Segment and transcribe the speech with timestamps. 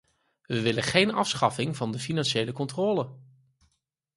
[0.41, 3.09] Wij willen geen afschaffing van de financiële controle.